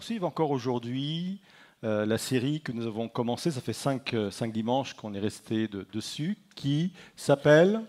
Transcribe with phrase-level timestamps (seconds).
[0.00, 1.42] poursuivre encore aujourd'hui
[1.84, 3.50] euh, la série que nous avons commencée.
[3.50, 7.82] Ça fait cinq, euh, cinq dimanches qu'on est resté dessus, qui s'appelle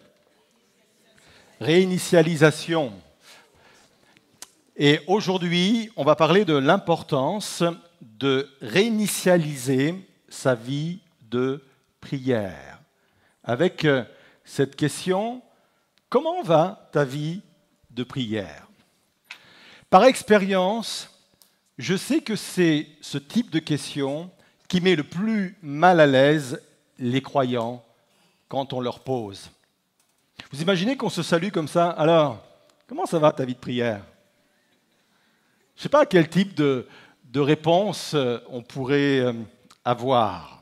[1.61, 2.91] Réinitialisation.
[4.75, 7.63] Et aujourd'hui, on va parler de l'importance
[8.01, 9.95] de réinitialiser
[10.27, 10.99] sa vie
[11.29, 11.63] de
[12.01, 12.81] prière.
[13.41, 14.03] Avec euh,
[14.43, 15.41] cette question,
[16.09, 17.41] comment va ta vie
[17.89, 18.67] de prière?
[19.89, 21.10] Par expérience,
[21.81, 24.29] je sais que c'est ce type de question
[24.67, 26.61] qui met le plus mal à l'aise
[26.99, 27.83] les croyants
[28.47, 29.49] quand on leur pose.
[30.51, 31.89] Vous imaginez qu'on se salue comme ça?
[31.89, 32.43] Alors,
[32.87, 34.03] comment ça va ta vie de prière?
[35.75, 36.87] Je ne sais pas quel type de,
[37.25, 39.33] de réponse euh, on pourrait euh,
[39.83, 40.60] avoir.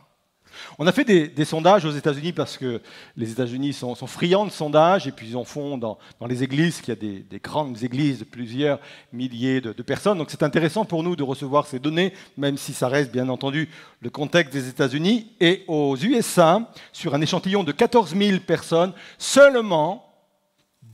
[0.77, 2.81] On a fait des, sondages aux États-Unis parce que
[3.15, 6.91] les États-Unis sont, friands de sondages et puis ils en font dans, les églises, qui
[6.91, 8.79] y a des, grandes églises de plusieurs
[9.11, 10.17] milliers de, personnes.
[10.17, 13.69] Donc c'est intéressant pour nous de recevoir ces données, même si ça reste bien entendu
[14.01, 15.31] le contexte des États-Unis.
[15.39, 20.13] Et aux USA, sur un échantillon de 14 000 personnes, seulement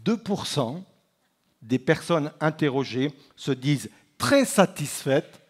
[0.05, 0.81] 2%
[1.61, 5.41] des personnes interrogées se disent très satisfaites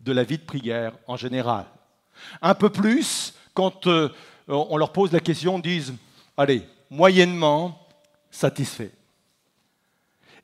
[0.00, 1.66] de la vie de prière en général.
[2.42, 4.10] Un peu plus quand euh,
[4.48, 5.94] on leur pose la question, disent
[6.36, 7.86] Allez, moyennement
[8.30, 8.90] satisfait.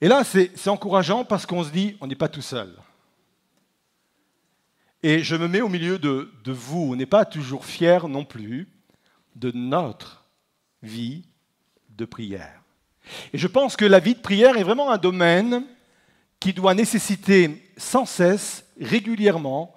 [0.00, 2.72] Et là, c'est encourageant parce qu'on se dit On n'est pas tout seul.
[5.02, 6.92] Et je me mets au milieu de, de vous.
[6.92, 8.69] On n'est pas toujours fiers non plus
[9.34, 10.24] de notre
[10.83, 11.24] vie
[11.89, 12.62] de prière.
[13.33, 15.64] Et je pense que la vie de prière est vraiment un domaine
[16.39, 19.74] qui doit nécessiter sans cesse, régulièrement,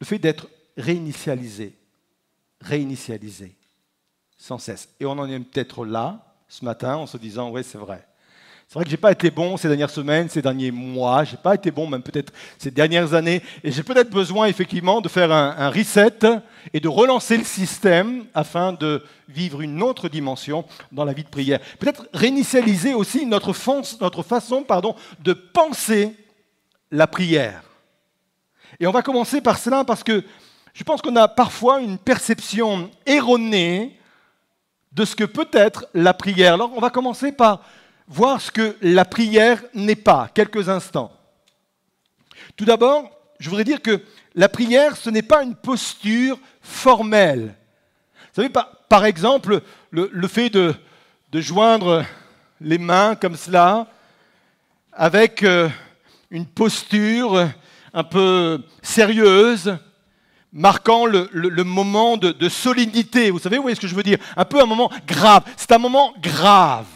[0.00, 1.79] le fait d'être réinitialisé
[2.60, 3.56] réinitialiser
[4.36, 4.88] sans cesse.
[4.98, 8.06] Et on en est peut-être là ce matin en se disant, oui, c'est vrai.
[8.66, 11.32] C'est vrai que je n'ai pas été bon ces dernières semaines, ces derniers mois, je
[11.32, 15.08] n'ai pas été bon même peut-être ces dernières années, et j'ai peut-être besoin effectivement de
[15.08, 16.20] faire un, reset
[16.72, 21.28] et de relancer le système afin de vivre une autre dimension dans la vie de
[21.28, 21.58] prière.
[21.80, 23.52] Peut-être réinitialiser aussi notre,
[24.00, 26.14] notre façon pardon, de penser
[26.92, 27.64] la prière.
[28.78, 30.22] Et on va commencer par cela parce que
[30.80, 34.00] je pense qu'on a parfois une perception erronée
[34.92, 36.54] de ce que peut être la prière.
[36.54, 37.60] Alors on va commencer par
[38.08, 41.12] voir ce que la prière n'est pas, quelques instants.
[42.56, 44.00] Tout d'abord, je voudrais dire que
[44.34, 47.54] la prière, ce n'est pas une posture formelle.
[48.32, 48.48] Vous savez,
[48.88, 49.60] par, exemple,
[49.90, 50.74] le, fait de,
[51.34, 52.06] joindre
[52.58, 53.86] les mains comme cela,
[54.94, 55.68] avec euh,
[56.30, 57.50] une posture
[57.92, 59.76] un peu sérieuse,
[60.52, 63.30] marquant le, moment de, solidité.
[63.30, 64.18] Vous savez, vous voyez ce que je veux dire?
[64.36, 65.44] Un peu un moment grave.
[65.56, 66.86] C'est un moment grave.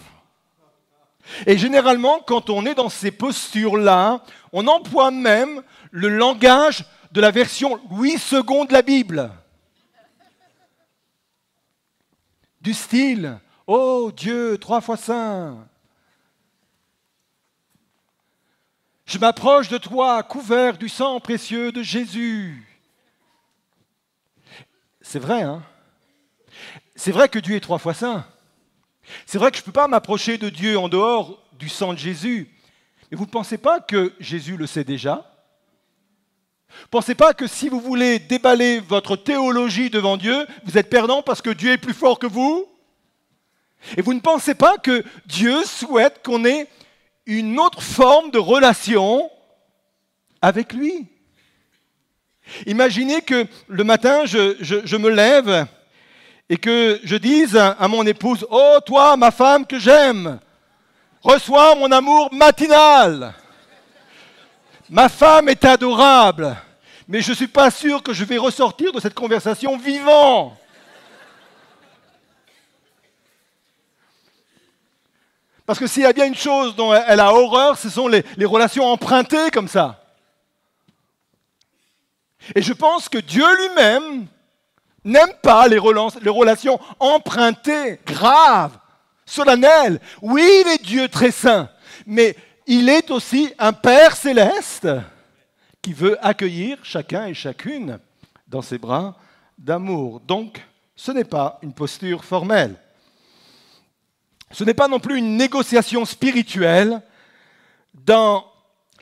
[1.46, 4.22] Et généralement, quand on est dans ces postures-là,
[4.52, 9.30] on emploie même le langage de la version Louis II de la Bible.
[12.60, 15.66] Du style Oh Dieu, trois fois saint.
[19.06, 22.73] Je m'approche de toi, couvert du sang précieux de Jésus.
[25.14, 25.62] C'est vrai, hein
[26.96, 28.26] C'est vrai que Dieu est trois fois saint.
[29.26, 31.98] C'est vrai que je ne peux pas m'approcher de Dieu en dehors du sang de
[32.00, 32.52] Jésus.
[33.08, 35.24] Mais vous ne pensez pas que Jésus le sait déjà?
[36.90, 41.42] Pensez pas que si vous voulez déballer votre théologie devant Dieu, vous êtes perdant parce
[41.42, 42.66] que Dieu est plus fort que vous?
[43.96, 46.68] Et vous ne pensez pas que Dieu souhaite qu'on ait
[47.24, 49.30] une autre forme de relation
[50.42, 51.06] avec lui?
[52.66, 55.66] Imaginez que le matin, je, me lève
[56.48, 60.38] et que je dise à mon épouse, Oh toi, ma femme que j'aime,
[61.22, 63.34] reçois mon amour matinal.
[64.90, 66.54] Ma femme est adorable,
[67.08, 70.56] mais je ne suis pas sûr que je vais ressortir de cette conversation vivant.
[75.66, 78.44] Parce que s'il y a bien une chose dont elle a horreur, ce sont les
[78.44, 80.03] relations empruntées comme ça.
[82.54, 84.26] Et je pense que Dieu lui-même
[85.04, 88.78] n'aime pas les, relations empruntées, graves,
[89.24, 90.00] solennelles.
[90.22, 91.68] Oui, il est Dieu très saint,
[92.06, 92.36] mais
[92.66, 94.88] il est aussi un Père céleste
[95.82, 97.98] qui veut accueillir chacun et chacune
[98.48, 99.16] dans ses bras
[99.58, 100.20] d'amour.
[100.20, 100.62] Donc,
[100.96, 102.76] ce n'est pas une posture formelle.
[104.50, 107.02] Ce n'est pas non plus une négociation spirituelle
[107.92, 108.46] dans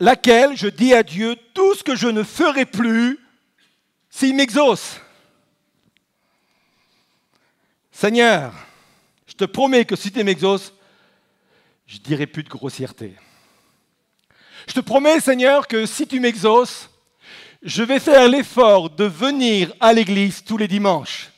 [0.00, 3.18] laquelle je dis à Dieu tout ce que je ne ferai plus
[4.12, 5.00] s'il m'exauce,
[7.90, 8.52] Seigneur,
[9.26, 10.72] je te promets que si tu m'exauces,
[11.86, 13.16] je dirai plus de grossièreté.
[14.68, 16.90] Je te promets, Seigneur, que si tu m'exauces,
[17.62, 21.30] je vais faire l'effort de venir à l'église tous les dimanches.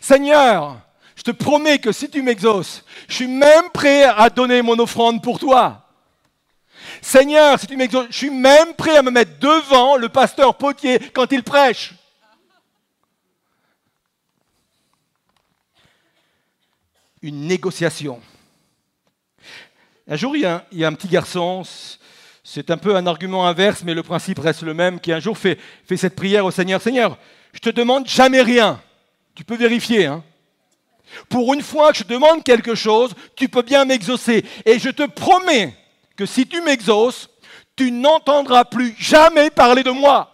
[0.00, 0.80] Seigneur,
[1.14, 5.22] je te promets que si tu m'exauces, je suis même prêt à donner mon offrande
[5.22, 5.81] pour toi.
[7.04, 11.32] Seigneur, si tu je suis même prêt à me mettre devant le pasteur potier quand
[11.32, 11.94] il prêche.
[17.20, 18.22] Une négociation.
[20.06, 21.62] Un jour, il y, a un, petit garçon,
[22.44, 25.36] c'est un peu un argument inverse, mais le principe reste le même, qui un jour
[25.36, 26.80] fait, fait cette prière au Seigneur.
[26.80, 27.18] Seigneur,
[27.52, 28.80] je te demande jamais rien.
[29.34, 30.06] Tu peux vérifier.
[30.06, 30.22] Hein
[31.28, 34.44] Pour une fois que je demande quelque chose, tu peux bien m'exaucer.
[34.64, 35.76] Et je te promets
[36.16, 37.28] que si tu m'exauces,
[37.76, 40.28] tu n'entendras plus jamais parler de moi.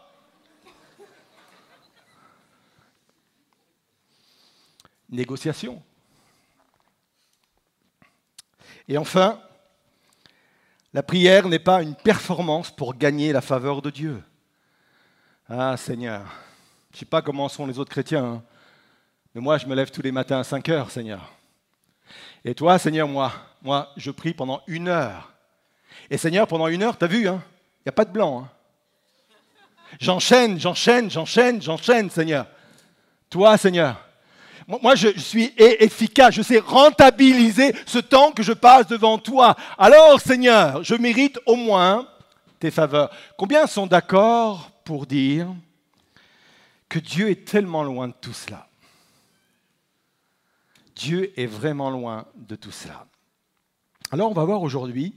[5.09, 5.83] Négociation.
[8.87, 9.41] Et enfin,
[10.93, 14.23] la prière n'est pas une performance pour gagner la faveur de Dieu.
[15.49, 16.27] Ah Seigneur,
[16.91, 18.43] je ne sais pas comment sont les autres chrétiens, hein,
[19.35, 21.33] mais moi je me lève tous les matins à 5 heures, Seigneur.
[22.45, 23.33] Et toi, Seigneur, moi,
[23.63, 25.33] moi, je prie pendant une heure.
[26.11, 27.43] Et Seigneur, pendant une heure, tu as vu, il hein,
[27.85, 28.43] n'y a pas de blanc.
[28.43, 28.49] Hein.
[30.01, 32.47] J'enchaîne, j'enchaîne, j'enchaîne, j'enchaîne, Seigneur.
[33.31, 34.09] Toi, Seigneur,
[34.83, 39.57] moi, je suis efficace, je sais rentabiliser ce temps que je passe devant toi.
[39.79, 42.07] Alors, Seigneur, je mérite au moins
[42.61, 43.11] tes faveurs.
[43.39, 45.49] Combien sont d'accord pour dire
[46.87, 48.69] que Dieu est tellement loin de tout cela?
[50.95, 53.07] Dieu est vraiment loin de tout cela.
[54.11, 55.15] Alors, on va voir aujourd'hui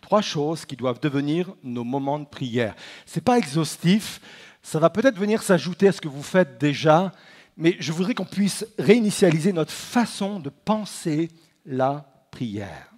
[0.00, 2.74] trois choses qui doivent devenir nos moments de prière.
[3.06, 4.20] Ce n'est pas exhaustif,
[4.62, 7.12] ça va peut-être venir s'ajouter à ce que vous faites déjà,
[7.56, 11.30] mais je voudrais qu'on puisse réinitialiser notre façon de penser
[11.66, 12.92] la prière.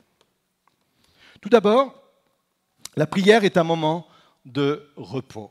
[1.40, 1.94] Tout d'abord,
[2.96, 4.06] la prière est un moment
[4.44, 5.50] de repos.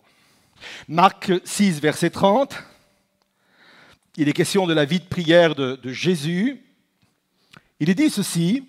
[0.87, 2.55] Marc 6, verset 30,
[4.17, 6.61] il est question de la vie de prière de, de Jésus.
[7.79, 8.67] Il est dit ceci,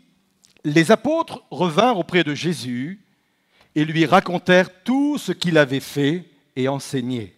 [0.65, 3.01] les apôtres revinrent auprès de Jésus
[3.75, 6.25] et lui racontèrent tout ce qu'il avait fait
[6.57, 7.35] et enseigné.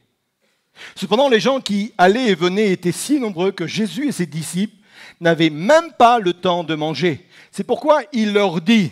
[0.95, 4.77] Cependant, les gens qui allaient et venaient étaient si nombreux que Jésus et ses disciples
[5.21, 7.27] n'avaient même pas le temps de manger.
[7.51, 8.91] C'est pourquoi il leur dit,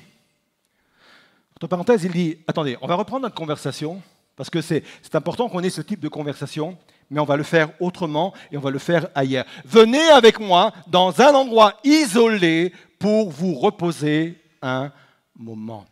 [1.57, 4.03] entre parenthèses, il dit, attendez, on va reprendre notre conversation,
[4.37, 4.85] parce que c'est
[5.15, 6.79] important qu'on ait ce type de conversation,
[7.11, 9.45] mais on va le faire autrement et on va le faire ailleurs.
[9.65, 14.93] Venez avec moi dans un endroit isolé pour vous reposer un
[15.37, 15.85] moment.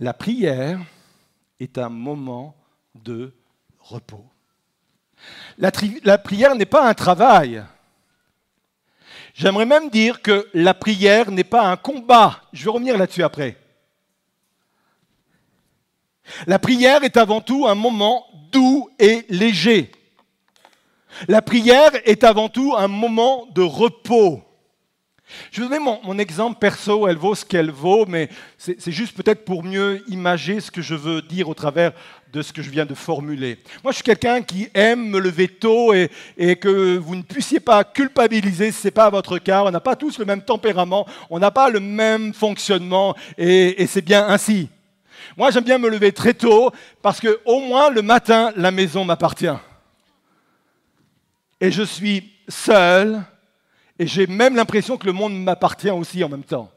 [0.00, 0.80] La prière
[1.60, 2.56] est un moment
[2.94, 3.32] de
[3.80, 4.24] repos.
[5.58, 5.70] La,
[6.18, 7.64] prière n'est pas un travail.
[9.34, 12.42] J'aimerais même dire que la prière n'est pas un combat.
[12.52, 13.56] Je vais revenir là-dessus après.
[16.46, 19.90] La prière est avant tout un moment doux et léger.
[21.28, 24.42] La prière est avant tout un moment de repos.
[25.50, 28.28] Je vais donner mon, exemple perso, elle vaut ce qu'elle vaut, mais
[28.58, 31.92] c'est juste peut-être pour mieux imager ce que je veux dire au travers
[32.32, 33.58] de ce que je viens de formuler.
[33.82, 36.10] Moi, je suis quelqu'un qui aime me lever tôt et,
[36.56, 39.64] que vous ne puissiez pas culpabiliser ce n'est pas votre cas.
[39.64, 44.04] On n'a pas tous le même tempérament, on n'a pas le même fonctionnement et c'est
[44.04, 44.68] bien ainsi.
[45.36, 46.70] Moi, j'aime bien me lever très tôt
[47.02, 49.56] parce que au moins le matin, la maison m'appartient.
[51.60, 53.22] Et je suis seul
[53.98, 56.70] et j'ai même l'impression que le monde m'appartient aussi en même temps.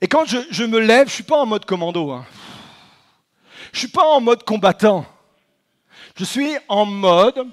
[0.00, 2.12] Et quand je, me lève, je ne suis pas en mode commando.
[2.12, 2.24] Hein.
[3.72, 5.04] Je ne suis pas en mode combattant.
[6.16, 7.46] Je suis en mode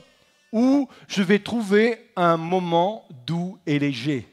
[0.51, 4.27] où je vais trouver un moment doux et léger.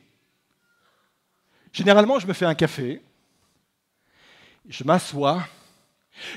[1.72, 3.02] Généralement, je me fais un café,
[4.68, 5.46] je m'assois,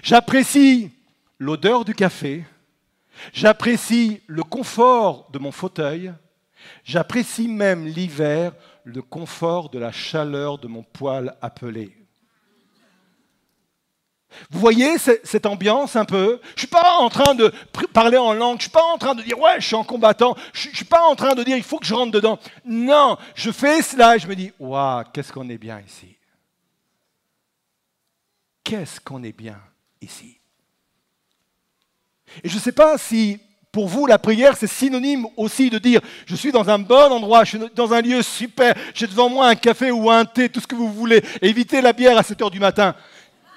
[0.03, 0.91] j'apprécie
[1.39, 2.46] l'odeur du café,
[3.34, 6.13] j'apprécie le confort de mon fauteuil,
[6.84, 8.53] J'apprécie même l'hiver
[8.84, 11.96] le confort de la chaleur de mon poêle appelé.
[14.51, 16.41] Vous voyez cette ambiance un peu?
[16.50, 17.53] Je ne suis pas en train de
[17.94, 19.86] parler en langue, je ne suis pas en train de dire ouais, je suis en
[19.86, 22.38] combattant, je ne suis pas en train de dire il faut que je rentre dedans.
[22.65, 26.14] Non, je fais cela et je me dis waouh, qu'est-ce qu'on est bien ici?
[28.65, 29.62] Qu'est-ce qu'on est bien
[30.01, 30.38] ici?
[32.43, 33.39] Et je ne sais pas si
[33.72, 37.43] pour vous, la prière, c'est synonyme aussi de dire, je suis dans un bon endroit,
[37.43, 40.62] je suis dans un lieu super, j'ai devant moi un café ou un thé, tout
[40.62, 41.22] ce que vous voulez.
[41.41, 42.95] Évitez la bière à 7 heures du matin.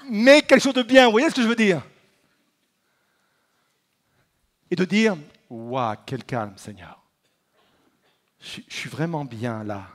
[0.09, 1.81] Mais quelque chose de bien, vous voyez ce que je veux dire?
[4.69, 5.15] Et de dire,
[5.49, 7.01] waouh, quel calme, Seigneur.
[8.41, 9.87] Je, suis vraiment bien là,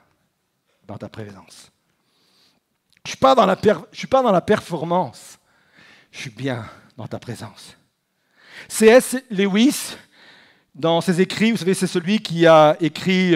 [0.86, 1.70] par ta présence.
[3.06, 3.58] Je ne suis, pas dans la
[3.92, 5.38] suis pas dans la performance.
[6.10, 6.64] je suis bien
[6.96, 7.76] dans ta présence.
[8.68, 9.16] C.S.
[9.30, 9.96] Lewis,
[10.74, 13.34] dans ses écrits, vous savez, c'est celui qui a écrit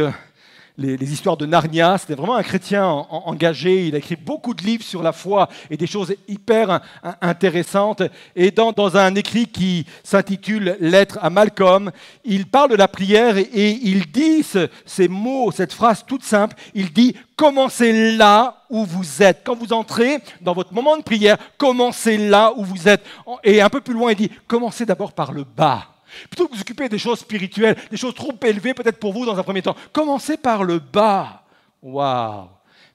[0.78, 1.98] les, histoires de Narnia.
[1.98, 3.88] C'était vraiment un chrétien engagé.
[3.88, 6.80] Il a écrit beaucoup de livres sur la foi et des choses hyper
[7.20, 8.02] intéressantes.
[8.36, 11.90] Et dans, un écrit qui s'intitule Lettre à Malcolm,
[12.24, 14.44] il parle de la prière et, il dit
[14.86, 16.56] ces mots, cette phrase toute simple.
[16.74, 19.42] Il dit Commencez là où vous êtes.
[19.44, 23.04] Quand vous entrez dans votre moment de prière, commencez là où vous êtes.
[23.44, 25.97] Et un peu plus loin, il dit Commencez d'abord par le bas.
[26.30, 29.38] Plutôt que vous occuper des choses spirituelles, des choses trop élevées peut-être pour vous dans
[29.38, 31.44] un premier temps, commencez par le bas.
[31.82, 32.48] Waouh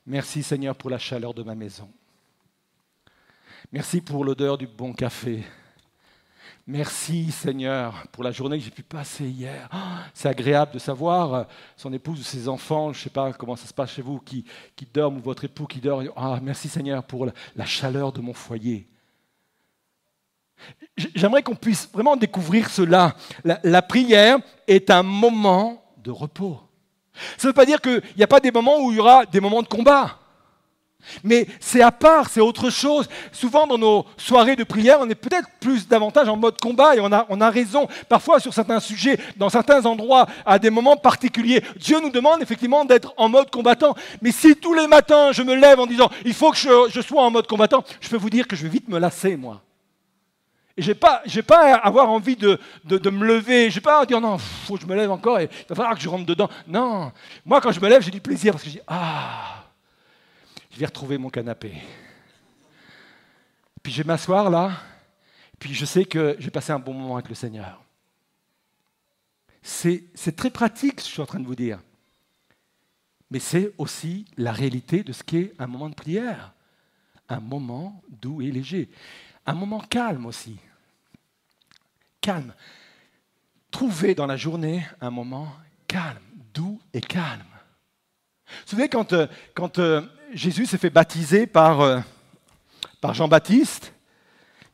[0.06, 1.90] Merci Seigneur pour la chaleur de ma maison.
[3.72, 5.44] Merci pour l'odeur du bon café.
[6.66, 9.68] Merci Seigneur pour la journée que j'ai pu passer hier.
[9.72, 11.44] Ah, c'est agréable de savoir euh,
[11.76, 14.20] son épouse ou ses enfants, je ne sais pas comment ça se passe chez vous,
[14.20, 14.46] qui,
[14.94, 16.04] dorment ou votre époux qui dort.
[16.16, 18.88] Ah, merci Seigneur pour la chaleur de mon foyer.
[21.16, 23.16] J'aimerais qu'on puisse vraiment découvrir cela.
[23.44, 26.60] La, prière est un moment de repos.
[27.38, 29.26] Ça ne veut pas dire qu'il n'y a pas des moments où il y aura
[29.26, 30.20] des moments de combat.
[31.24, 33.10] Mais c'est à part, c'est autre chose.
[33.32, 37.00] Souvent dans nos soirées de prière, on est peut-être plus davantage en mode combat et
[37.00, 37.88] on a, on a raison.
[38.08, 42.86] Parfois sur certains sujets, dans certains endroits, à des moments particuliers, Dieu nous demande effectivement
[42.86, 43.96] d'être en mode combattant.
[44.22, 47.02] Mais si tous les matins je me lève en disant il faut que je, je
[47.02, 49.62] sois en mode combattant, je peux vous dire que je vais vite me lasser moi.
[50.78, 53.70] Je n'ai pas, à avoir envie de, me lever.
[53.70, 55.68] Je n'ai pas à dire non, il faut que je me lève encore et il
[55.70, 56.50] va falloir que je rentre dedans.
[56.68, 57.12] Non.
[57.46, 59.66] Moi, quand je me lève, j'ai du plaisir parce que je dis Ah,
[60.72, 61.74] je vais retrouver mon canapé.
[63.84, 64.72] Puis je vais m'asseoir là.
[65.60, 67.84] Puis je sais que je vais passer un bon moment avec le Seigneur.
[69.62, 71.80] C'est très pratique ce que je suis en train de vous dire.
[73.30, 76.54] Mais c'est aussi la réalité de ce qu'est un moment de prière.
[77.30, 78.90] Un moment doux et léger.
[79.46, 80.58] Un moment calme aussi.
[82.22, 82.54] Calme.
[83.72, 85.52] Trouvez dans la journée un moment
[85.88, 86.24] calme,
[86.54, 87.42] doux et calme.
[88.46, 90.02] Vous vous souvenez quand, euh, quand euh,
[90.34, 92.00] Jésus s'est fait baptiser par, euh,
[93.02, 93.94] par Jean-Baptiste,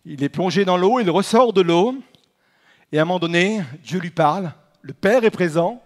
[0.06, 1.96] il est plongé dans l'eau, il ressort de l'eau,
[2.92, 5.82] et à un moment donné, Dieu lui parle, le Père est présent,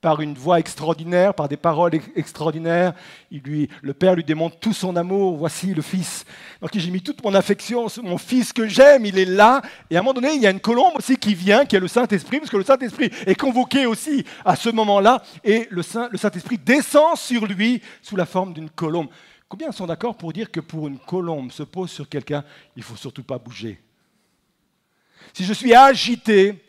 [0.00, 2.94] par une voix extraordinaire, par des paroles extraordinaires.
[3.30, 5.36] Il lui, le Père lui démontre tout son amour.
[5.36, 6.24] Voici le Fils.
[6.60, 9.62] Donc j'ai mis toute mon affection, mon Fils que j'aime, il est là.
[9.90, 11.80] Et à un moment donné, il y a une colombe aussi qui vient, qui est
[11.80, 15.22] le Saint-Esprit, parce que le Saint-Esprit est convoqué aussi à ce moment-là.
[15.42, 19.08] Et le, Saint, le Saint-Esprit descend sur lui sous la forme d'une colombe.
[19.48, 22.44] Combien sont d'accord pour dire que pour une colombe se pose sur quelqu'un,
[22.76, 23.80] il ne faut surtout pas bouger?
[25.32, 26.65] Si je suis agité,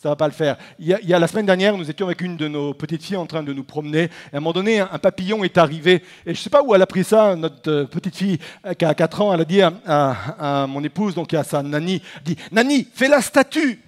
[0.00, 0.56] ça ne va pas le faire.
[0.78, 3.26] Il y, a, la semaine dernière, nous étions avec une de nos petites filles en
[3.26, 4.04] train de nous promener.
[4.32, 5.96] à un moment donné, un, papillon est arrivé.
[6.24, 8.72] Et je ne sais pas où elle a pris ça, notre euh, petite fille euh,
[8.72, 9.34] qui a 4 ans.
[9.34, 13.78] Elle a dit à, mon épouse, donc à sa Nani, dit Nani, fais la statue.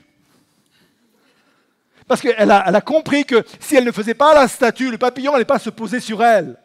[2.07, 5.33] Parce qu'elle a, a compris que si elle ne faisait pas la statue, le papillon
[5.33, 6.59] n'allait pas se poser sur elle.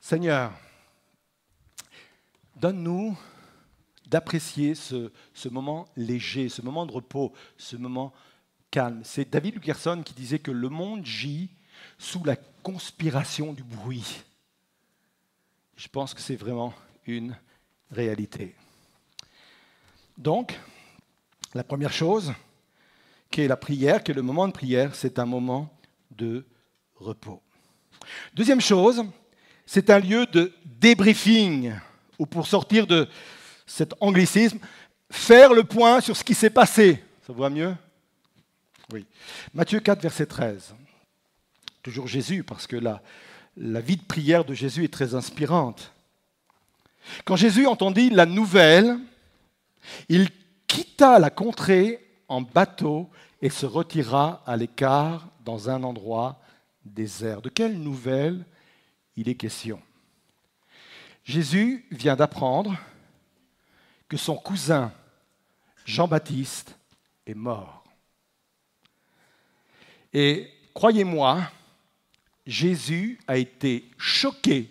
[0.00, 0.52] Seigneur,
[2.54, 3.18] donne-nous
[4.12, 5.08] d'apprécier ce,
[5.48, 8.12] moment léger, ce moment de repos, ce moment
[8.70, 9.00] calme.
[9.04, 11.48] C'est David Lugerson qui disait que le monde gît
[11.98, 14.22] sous la conspiration du bruit.
[15.76, 16.74] Je pense que c'est vraiment
[17.06, 17.34] une
[17.90, 18.54] réalité.
[20.18, 20.60] Donc,
[21.54, 22.34] la première chose,
[23.30, 25.74] qui est la prière, qui est le moment de prière, c'est un moment
[26.10, 26.44] de
[26.96, 27.40] repos.
[28.34, 29.02] Deuxième chose,
[29.64, 31.72] c'est un lieu de débriefing,
[32.18, 33.08] ou pour sortir de,
[33.72, 34.58] cet anglicisme,
[35.10, 37.02] faire le point sur ce qui s'est passé.
[37.26, 37.74] Ça voit mieux?
[38.92, 39.06] Oui.
[39.54, 40.74] Matthieu 4, verset 13.
[41.82, 43.00] Toujours Jésus, parce que la,
[43.56, 45.90] la vie de prière de Jésus est très inspirante.
[47.24, 48.98] Quand Jésus entendit la nouvelle,
[50.10, 50.28] il
[50.66, 53.08] quitta la contrée en bateau
[53.40, 56.42] et se retira à l'écart dans un endroit
[56.84, 57.40] désert.
[57.40, 58.44] De quelle nouvelle
[59.16, 59.80] il est question?
[61.24, 62.76] Jésus vient d'apprendre
[64.12, 64.92] que son cousin
[65.86, 66.76] Jean-Baptiste
[67.26, 67.82] est mort.
[70.12, 71.40] Et croyez-moi,
[72.46, 74.68] Jésus a été choqué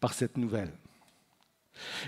[0.00, 0.72] par cette nouvelle.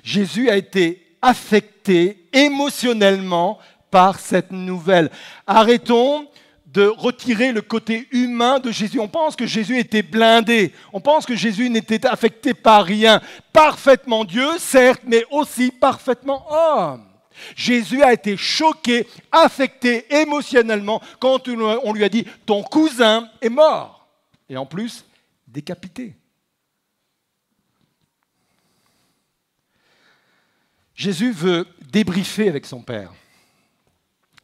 [0.03, 5.09] Jésus a été affecté émotionnellement par cette nouvelle.
[5.47, 6.29] Arrêtons
[6.73, 8.99] de retirer le côté humain de Jésus.
[8.99, 13.21] On pense que Jésus était blindé, on pense que Jésus n'était affecté par rien.
[13.53, 17.05] Parfaitement Dieu, certes, mais aussi parfaitement homme.
[17.55, 24.07] Jésus a été choqué, affecté émotionnellement quand on lui a dit, ton cousin est mort.
[24.49, 25.05] Et en plus,
[25.47, 26.15] décapité.
[30.95, 33.13] Jésus veut débriefer avec son Père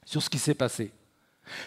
[0.05, 0.91] sur ce qui s'est passé.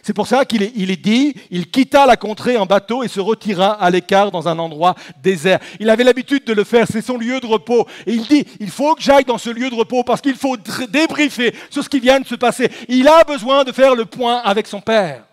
[0.04, 3.74] C'est pour ça qu'il est, dit, il quitta la contrée en bateau et se retira
[3.74, 5.60] à l'écart dans un endroit désert.
[5.80, 7.88] Il avait l'habitude de le faire, c'est son lieu de repos.
[8.06, 10.58] Et il dit, il faut que j'aille dans ce lieu de repos parce qu'il faut
[10.90, 12.70] débriefer sur ce qui vient de se passer.
[12.88, 15.26] Il a besoin de faire le point avec son Père.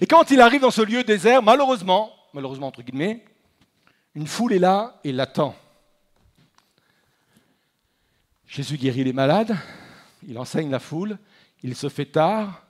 [0.00, 3.24] Et quand il arrive dans ce lieu désert, malheureusement, malheureusement entre guillemets,
[4.14, 5.54] une foule est là et l'attend.
[8.46, 9.56] Jésus guérit les malades,
[10.26, 11.18] il enseigne la foule,
[11.62, 12.64] il se fait tard,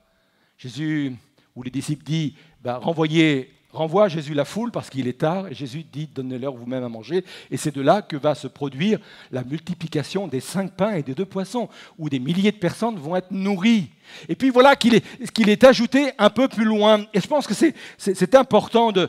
[0.60, 1.16] Jésus,
[1.56, 5.54] ou les disciples disent, bah, renvoyez, renvoie Jésus la foule parce qu'il est tard, et
[5.54, 7.24] Jésus dit, donnez-leur vous-même à manger.
[7.50, 8.98] Et c'est de là que va se produire
[9.32, 13.16] la multiplication des cinq pains et des deux poissons, où des milliers de personnes vont
[13.16, 13.88] être nourries.
[14.28, 17.06] Et puis voilà qu'il est, qu'il est ajouté un peu plus loin.
[17.14, 19.08] Et je pense que c'est, important de,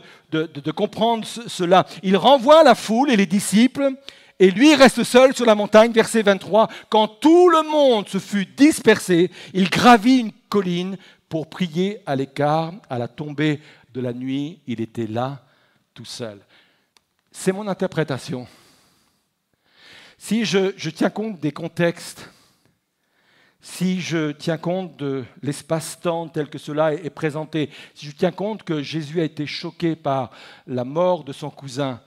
[0.74, 1.84] comprendre cela.
[2.02, 3.90] Il renvoie la foule et les disciples,
[4.38, 6.68] et lui reste seul sur la montagne, verset 23.
[6.88, 10.96] Quand tout le monde se fut dispersé, il gravit une colline
[11.32, 13.62] pour prier à l'écart, à la tombée
[13.94, 15.42] de la nuit, il était là,
[15.94, 16.38] tout seul.
[17.30, 18.46] C'est mon interprétation.
[20.18, 22.28] Si je, tiens compte des contextes,
[23.62, 28.62] si je tiens compte de l'espace-temps tel que cela est présenté, si je tiens compte
[28.62, 30.32] que Jésus a été choqué par
[30.66, 32.02] la mort de son cousin,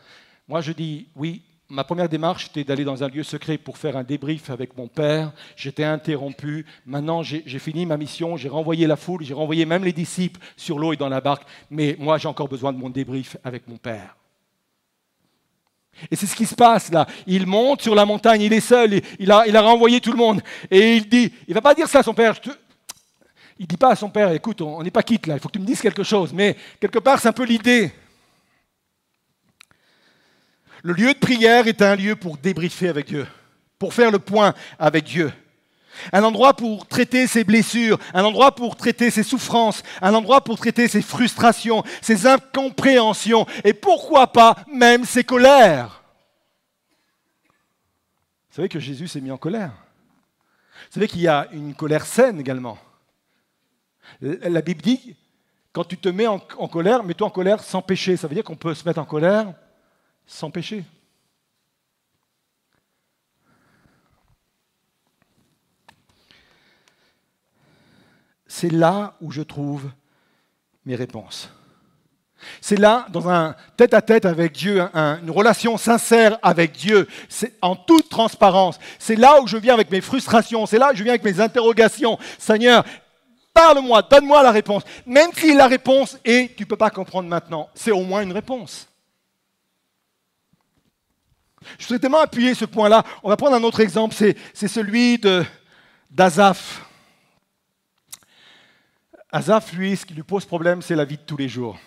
[0.48, 3.98] moi je dis oui, ma première démarche était d'aller dans un lieu secret pour faire
[3.98, 5.32] un débrief avec mon père.
[5.56, 6.66] J'étais interrompu.
[6.86, 8.38] Maintenant, j'ai fini ma mission.
[8.38, 9.24] J'ai renvoyé la foule.
[9.24, 11.44] J'ai renvoyé même les disciples sur l'eau et dans la barque.
[11.70, 14.16] Mais moi, j'ai encore besoin de mon débrief avec mon père.
[16.12, 17.08] Et c'est ce qui se passe là.
[17.26, 18.42] Il monte sur la montagne.
[18.42, 19.02] Il est seul.
[19.18, 20.42] Il a, renvoyé tout le monde.
[20.70, 22.36] Et il dit, il va pas dire ça à son père.
[23.58, 25.36] Il ne dit pas à son père, écoute, on n'est pas quitte là.
[25.36, 26.34] Il faut que tu me dises quelque chose.
[26.34, 27.92] Mais quelque part, c'est un peu l'idée.
[30.86, 33.26] Le lieu de prière est un lieu pour débriefer avec Dieu,
[33.80, 35.34] pour faire le point avec Dieu.
[36.14, 40.60] Un endroit pour traiter ses blessures, un endroit pour traiter ses souffrances, un endroit pour
[40.60, 46.04] traiter ses frustrations, ses incompréhensions et pourquoi pas même ses colères.
[48.52, 49.72] Vous savez que Jésus s'est mis en colère.
[49.72, 52.78] Vous savez qu'il y a une colère saine également.
[54.22, 55.16] La Bible dit,
[55.74, 58.18] quand tu te mets en, colère, mets-toi en colère sans péché.
[58.18, 59.52] Ça veut dire qu'on peut se mettre en colère
[60.28, 60.84] sans péché.
[68.48, 69.92] C'est là où je trouve
[70.86, 71.50] mes réponses.
[72.62, 77.08] C'est là, dans un tête-à-tête avec Dieu, une relation sincère avec Dieu,
[77.62, 78.80] en toute transparence.
[79.00, 81.40] C'est là où je viens avec mes frustrations, c'est là où je viens avec mes
[81.40, 82.18] interrogations.
[82.38, 82.86] Seigneur,
[83.54, 84.84] parle-moi, donne-moi la réponse.
[85.06, 88.34] Même si la réponse est, tu ne peux pas comprendre maintenant, c'est au moins une
[88.34, 88.88] réponse.
[91.78, 93.04] Je voudrais tellement appuyer ce point-là.
[93.24, 95.20] On va prendre un autre exemple, c'est celui
[96.10, 96.82] d'Azaph.
[99.36, 101.78] Azaph, lui, ce qui lui pose problème, c'est la vie de tous les jours.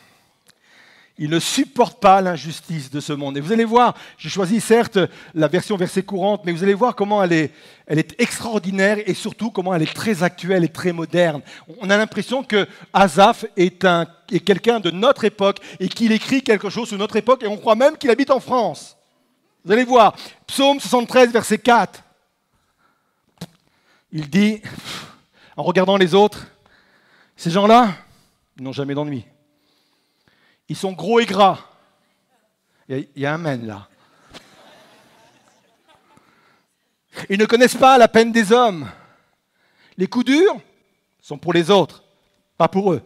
[1.20, 3.38] Il ne supporte pas l'injustice de ce monde.
[3.38, 4.98] Et vous allez voir, j'ai choisi certes
[5.34, 9.74] la version versée courante, mais vous allez voir comment elle est, extraordinaire et surtout comment
[9.74, 11.40] elle est très actuelle et très moderne.
[11.80, 13.82] On a l'impression que Azaph est,
[14.30, 17.56] est quelqu'un de notre époque et qu'il écrit quelque chose sur notre époque et on
[17.56, 18.97] croit même qu'il habite en France.
[19.64, 20.14] Vous allez voir,
[20.46, 22.02] psaume 73, verset 4.
[24.12, 24.62] Il dit,
[25.56, 26.46] en regardant les autres,
[27.36, 27.94] ces gens-là
[28.58, 29.26] n'ont jamais d'ennui.
[30.68, 31.58] Ils sont gros et gras.
[32.88, 33.88] Il y a un men là.
[37.28, 38.88] Ils ne connaissent pas la peine des hommes.
[39.96, 40.56] Les coups durs
[41.20, 42.04] sont pour les autres,
[42.56, 43.02] pas pour eux.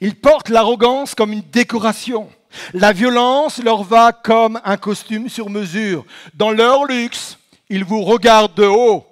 [0.00, 2.28] Ils portent l'arrogance comme une décoration.
[2.74, 6.04] La violence leur va comme un costume sur mesure.
[6.34, 7.38] Dans leur luxe,
[7.68, 9.06] ils vous regardent de haut.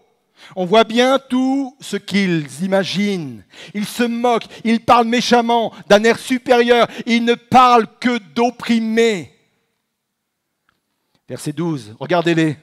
[0.56, 3.44] On voit bien tout ce qu'ils imaginent.
[3.74, 6.88] Ils se moquent, ils parlent méchamment, d'un air supérieur.
[7.06, 9.34] Ils ne parlent que d'opprimés.
[11.28, 12.56] Verset 12, regardez-les.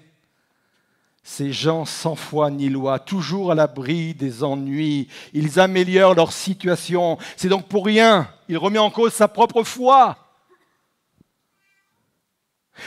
[1.28, 7.18] Ces gens sans foi ni loi, toujours à l'abri des ennuis, ils améliorent leur situation.
[7.36, 8.30] C'est donc pour rien.
[8.48, 10.18] Il remet en cause sa propre foi.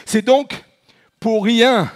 [0.07, 0.65] C'est donc
[1.19, 1.91] pour rien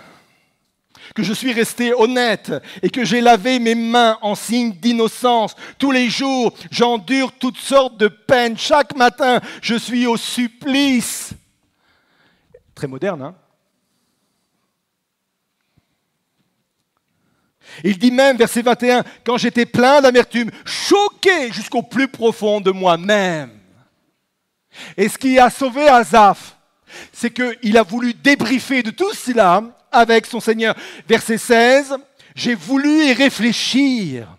[1.14, 2.52] que je suis resté honnête
[2.82, 5.54] et que j'ai lavé mes mains en signe d'innocence.
[5.78, 8.58] Tous les jours, j'endure toutes sortes de peines.
[8.58, 11.34] Chaque matin, je suis au supplice.
[12.74, 13.34] Très moderne, hein?
[17.84, 23.50] Il dit même, verset 21, quand j'étais plein d'amertume, choqué jusqu'au plus profond de moi-même.
[24.96, 26.56] Et ce qui a sauvé Azaph,
[27.12, 30.74] c'est qu'il a voulu débriefer de tout cela avec son Seigneur.
[31.08, 31.96] Verset 16,
[32.34, 34.36] j'ai voulu y réfléchir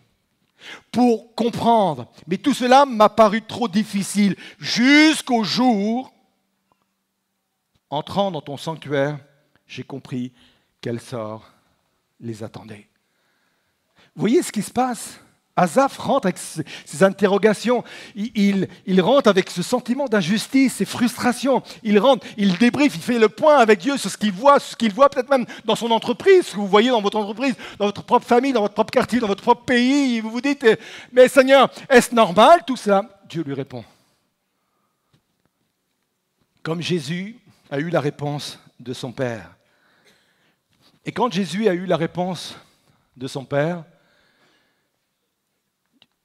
[0.91, 6.13] pour comprendre, mais tout cela m'a paru trop difficile jusqu'au jour,
[7.89, 9.19] entrant dans ton sanctuaire,
[9.65, 10.31] j'ai compris
[10.81, 11.51] quel sort
[12.19, 12.87] les attendait.
[14.15, 15.19] Vous voyez ce qui se passe?
[15.55, 17.83] Azaf rentre avec ses interrogations,
[18.15, 18.67] il,
[19.01, 23.57] rentre avec ce sentiment d'injustice, ses frustrations, il rentre, il débriefe, il fait le point
[23.57, 26.51] avec Dieu sur ce qu'il voit, ce qu'il voit peut-être même dans son entreprise, ce
[26.53, 29.27] que vous voyez dans votre entreprise, dans votre propre famille, dans votre propre quartier, dans
[29.27, 30.65] votre propre pays, vous vous dites,
[31.11, 33.03] mais Seigneur, est-ce normal tout ça?
[33.29, 33.85] Dieu lui répond.
[36.63, 37.37] Comme Jésus
[37.69, 39.51] a eu la réponse de son Père.
[41.05, 42.55] Et quand Jésus a eu la réponse
[43.17, 43.83] de son Père,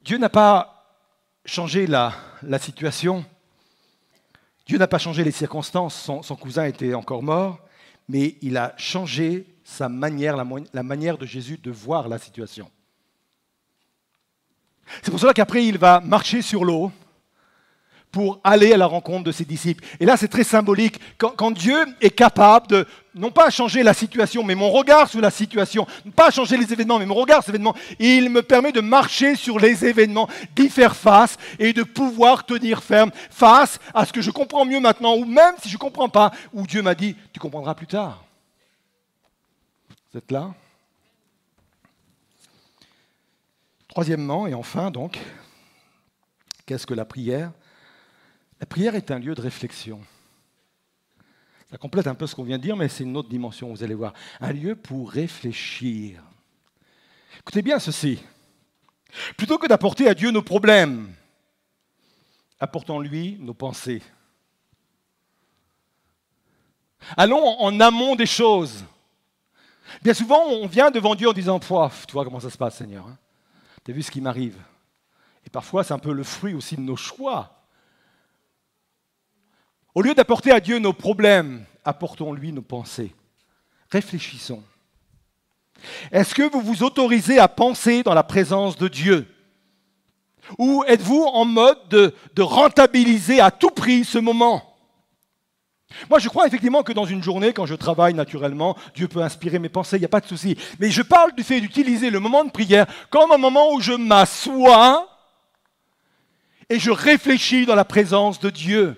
[0.03, 0.79] Dieu n'a pas
[1.45, 2.13] changé la,
[2.61, 3.25] situation.
[4.67, 5.95] Dieu n'a pas changé les circonstances.
[5.95, 7.61] Son, cousin était encore mort,
[8.09, 10.37] mais il a changé sa manière,
[10.73, 12.71] la, manière de Jésus de voir la situation.
[15.03, 16.91] C'est pour cela qu'après, il va marcher sur l'eau
[18.11, 19.85] pour aller à la rencontre de ses disciples.
[20.01, 20.99] Et là, c'est très symbolique.
[21.19, 25.31] Quand, Dieu est capable de, non pas changer la situation, mais mon regard sur la
[25.31, 28.73] situation, non pas changer les événements, mais mon regard sur les événements, il me permet
[28.73, 34.07] de marcher sur les événements, d'y faire face et de pouvoir tenir ferme face à
[34.07, 36.83] ce que je comprends mieux maintenant, ou même si je ne comprends pas, où Dieu
[36.83, 38.25] m'a dit, tu comprendras plus tard.
[40.13, 40.55] Vous êtes là?
[43.89, 45.19] Troisièmement, et enfin donc,
[46.65, 47.51] qu'est-ce que la prière?
[48.61, 50.01] La prière est un lieu de réflexion.
[51.71, 53.85] Ça complète un peu ce qu'on vient de dire, mais c'est une autre dimension, vous
[53.85, 54.15] allez voir.
[54.41, 56.23] Un lieu pour réfléchir.
[57.41, 58.23] Écoutez bien ceci.
[59.37, 61.13] Plutôt que d'apporter à Dieu nos problèmes,
[62.59, 64.03] apportons-lui nos pensées.
[67.17, 68.85] Allons en amont des choses.
[70.03, 72.77] Bien souvent, on vient devant Dieu en disant Poif, tu vois comment ça se passe,
[72.77, 73.07] Seigneur.
[73.07, 73.17] Hein.
[73.85, 74.59] tu as vu ce qui m'arrive.
[75.47, 77.58] Et parfois, c'est un peu le fruit aussi de nos choix.
[79.99, 83.13] Au lieu d'apporter à Dieu nos problèmes, apportons-lui nos pensées.
[83.91, 84.63] Réfléchissons.
[86.13, 89.27] Est-ce que vous vous autorisez à penser dans la présence de Dieu?
[90.57, 94.63] Ou êtes-vous en mode de, rentabiliser à tout prix ce moment?
[96.09, 99.59] Moi, je crois effectivement que dans une journée, quand je travaille naturellement, Dieu peut inspirer
[99.59, 100.57] mes pensées, il n'y a pas de souci.
[100.79, 103.95] Mais je parle du fait d'utiliser le moment de prière comme un moment où je
[103.95, 105.09] m'assois
[106.71, 108.97] et je réfléchis dans la présence de Dieu.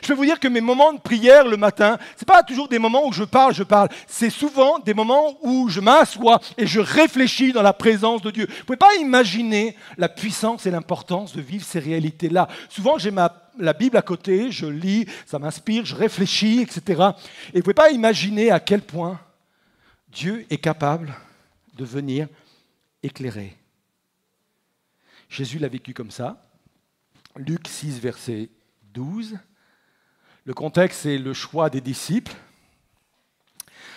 [0.00, 2.68] Je peux vous dire que mes moments de prière le matin, ce n'est pas toujours
[2.68, 3.88] des moments où je parle, je parle.
[4.06, 8.46] C'est souvent des moments où je m'assois et je réfléchis dans la présence de Dieu.
[8.46, 12.48] Vous ne pouvez pas imaginer la puissance et l'importance de vivre ces réalités-là.
[12.68, 13.12] Souvent, j'ai
[13.58, 16.80] la Bible à côté, je lis, ça m'inspire, je réfléchis, etc.
[16.88, 19.20] Et vous ne pouvez pas imaginer à quel point
[20.08, 21.14] Dieu est capable
[21.74, 22.28] de venir
[23.02, 23.56] éclairer.
[25.28, 26.44] Jésus l'a vécu comme ça.
[27.36, 28.50] Luc 6, verset
[28.92, 29.38] 12.
[30.44, 32.34] Le contexte, c'est le choix des disciples.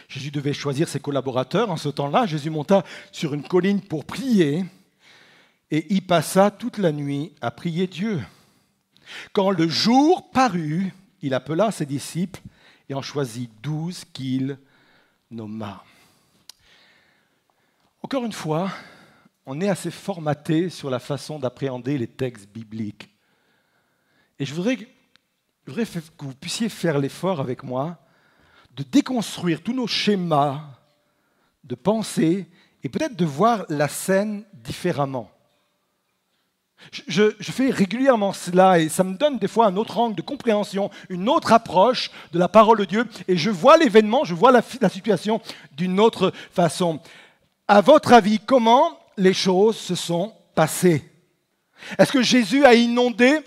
[0.07, 1.71] Jésus devait choisir ses collaborateurs.
[1.71, 4.63] En ce temps-là, Jésus monta sur une colline pour prier
[5.71, 8.21] et y passa toute la nuit à prier Dieu.
[9.33, 12.41] Quand le jour parut, il appela ses disciples
[12.89, 14.59] et en choisit douze qu'il
[15.31, 15.83] nomma.
[18.03, 18.71] Encore une fois,
[19.47, 23.09] on est assez formaté sur la façon d'appréhender les textes bibliques.
[24.37, 24.77] Et je voudrais
[25.65, 27.97] je voudrais que vous puissiez faire l'effort avec moi
[28.75, 30.61] de déconstruire tous nos schémas
[31.63, 32.47] de pensée
[32.83, 35.31] et peut-être de voir la scène différemment.
[37.07, 40.91] Je, fais régulièrement cela et ça me donne des fois un autre angle de compréhension,
[41.09, 44.61] une autre approche de la parole de Dieu et je vois l'événement, je vois la,
[44.81, 46.99] la situation d'une autre façon.
[47.67, 51.09] À votre avis, comment les choses se sont passées?
[51.97, 53.39] Est-ce que Jésus a inondé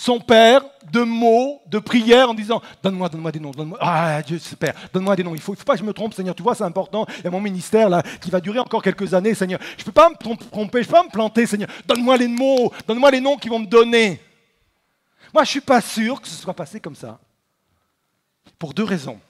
[0.00, 3.76] son père de mots, de prières en disant Donne-moi, donne-moi des noms, donne-moi.
[3.82, 5.32] Ah, Dieu, Père, donne-moi des noms.
[5.32, 6.34] Il ne faut, faut, pas que je me trompe, Seigneur.
[6.34, 7.04] Tu vois, c'est important.
[7.18, 9.60] Il y a mon ministère là qui va durer encore quelques années, Seigneur.
[9.76, 11.68] Je ne peux pas me tromper, je ne peux pas me planter, Seigneur.
[11.86, 14.22] Donne-moi les mots, donne-moi les noms qui vont me donner.
[15.34, 17.20] Moi, je ne suis pas sûr que ce soit passé comme ça.
[18.58, 19.20] Pour deux raisons.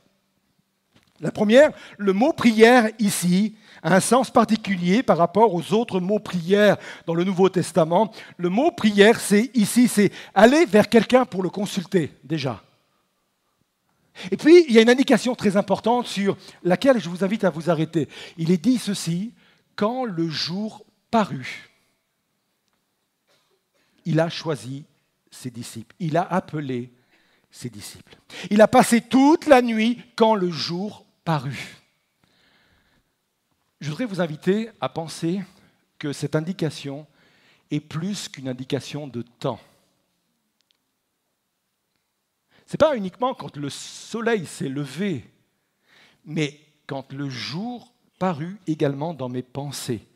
[1.21, 6.77] La première, le mot prière ici un sens particulier par rapport aux autres mots prière
[7.07, 8.13] dans le Nouveau Testament.
[8.37, 12.63] Le mot prière, c'est ici, c'est aller vers quelqu'un pour le consulter déjà.
[14.31, 17.51] Et puis, il y a une indication très importante sur laquelle je vous invite à
[17.51, 18.09] vous arrêter.
[18.37, 19.33] Il est dit ceci,
[19.77, 21.71] quand le jour parut,
[24.05, 24.85] il a choisi
[25.31, 26.93] ses disciples, il a appelé
[27.51, 28.17] ses disciples.
[28.51, 31.80] Il a passé toute la nuit quand le jour paru.
[33.81, 35.41] Je voudrais vous inviter à penser
[35.99, 37.07] que cette indication
[37.71, 39.61] est plus qu'une indication de temps.
[42.67, 45.25] Ce n'est pas uniquement quand le soleil s'est levé,
[46.25, 50.07] mais quand le jour parut également dans mes pensées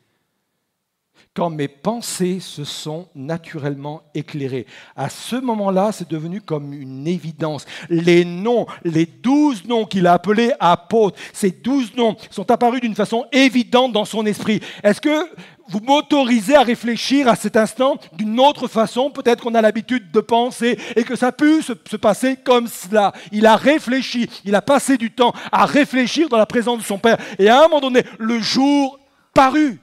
[1.35, 4.65] quand mes pensées se sont naturellement éclairées.
[4.95, 7.65] À ce moment-là, c'est devenu comme une évidence.
[7.89, 12.95] Les noms, les douze noms qu'il a appelés apôtres, ces douze noms sont apparus d'une
[12.95, 14.61] façon évidente dans son esprit.
[14.81, 15.29] Est-ce que
[15.67, 20.19] vous m'autorisez à réfléchir à cet instant d'une autre façon Peut-être qu'on a l'habitude de
[20.21, 23.11] penser et que ça a pu se, se passer comme cela?
[23.31, 26.97] Il a réfléchi, il a passé du temps à réfléchir dans la présence de son
[26.97, 27.17] Père.
[27.39, 28.99] Et à un moment donné, le jour
[29.33, 29.79] parut.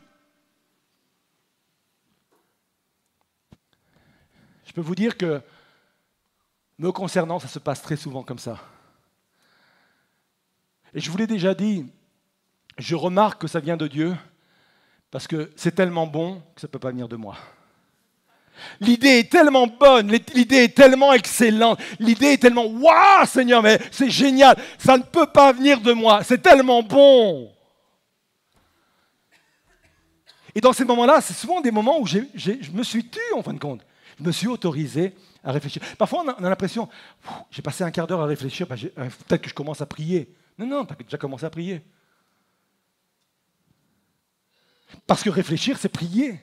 [4.72, 5.42] Je peux vous dire que,
[6.78, 8.58] me concernant, ça se passe très souvent comme ça.
[10.94, 11.84] Et je vous l'ai déjà dit,
[12.78, 14.16] je remarque que ça vient de Dieu
[15.10, 17.36] parce que c'est tellement bon que ça ne peut pas venir de moi.
[18.80, 24.08] L'idée est tellement bonne, l'idée est tellement excellente, l'idée est tellement Waouh, Seigneur, mais c'est
[24.08, 27.52] génial, ça ne peut pas venir de moi, c'est tellement bon.
[30.54, 32.20] Et dans ces moments-là, c'est souvent des moments où je
[32.72, 33.82] me suis tué en fin de compte.
[34.18, 35.82] Je me suis autorisé à réfléchir.
[35.96, 36.88] Parfois, on a, l'impression,
[37.50, 40.34] j'ai passé un quart d'heure à réfléchir, bah, euh, peut-être que je commence à prier.
[40.58, 41.82] Non, non, tu as déjà commencé à prier.
[45.06, 46.40] Parce que réfléchir, c'est prier.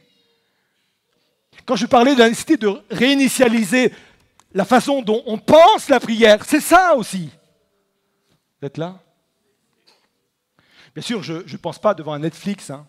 [1.66, 3.94] Quand je parlais de la nécessité de réinitialiser
[4.54, 7.30] la façon dont on pense la prière, c'est ça aussi.
[8.60, 9.00] Vous êtes là?
[10.96, 12.72] Bien sûr, je ne pense pas devant un Netflix.
[12.72, 12.88] Hein.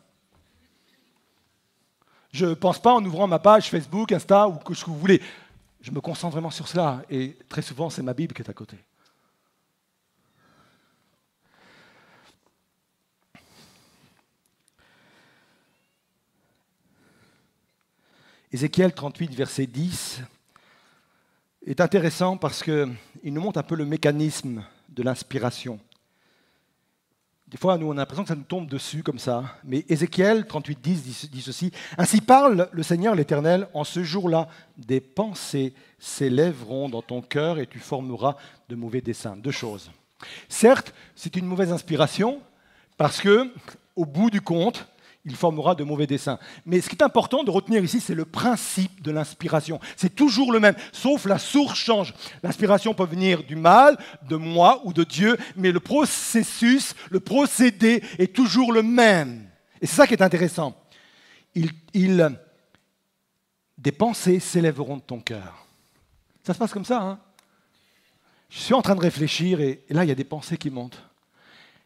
[2.33, 5.21] Je ne pense pas en ouvrant ma page Facebook, Insta ou ce que vous voulez.
[5.81, 7.03] Je me concentre vraiment sur cela.
[7.11, 8.77] Et très souvent, c'est ma Bible qui est à côté.
[18.53, 20.23] Ézéchiel 38, verset 10
[21.67, 25.79] est intéressant parce qu'il nous montre un peu le mécanisme de l'inspiration.
[27.51, 29.57] Des fois, nous, on a l'impression que ça nous tombe dessus comme ça.
[29.65, 35.01] Mais Ézéchiel 38, 10 dit, ceci Ainsi parle le Seigneur l'Éternel En ce jour-là, des
[35.01, 38.37] pensées s'élèveront dans ton cœur et tu formeras
[38.69, 39.37] de mauvais desseins.
[39.37, 39.91] Deux choses.
[40.49, 42.41] Certes, c'est une mauvaise inspiration
[42.97, 43.53] parce que,
[43.97, 44.87] au bout du compte,
[45.25, 46.39] il formera de mauvais dessins.
[46.65, 49.79] Mais ce qui est important de retenir ici, c'est le principe de l'inspiration.
[49.97, 52.15] C'est toujours le même, sauf la source change.
[52.43, 58.03] L'inspiration peut venir du mal, de moi ou de Dieu, mais le processus, le procédé
[58.19, 59.47] est toujours le même.
[59.83, 60.75] Et c'est ça qui est intéressant.
[61.55, 62.39] Il,
[63.77, 65.67] des pensées s'élèveront de ton cœur.
[66.45, 67.03] Ça se passe comme ça.
[67.03, 67.19] Hein?
[68.49, 71.03] Je suis en train de réfléchir et là, il y a des pensées qui montent.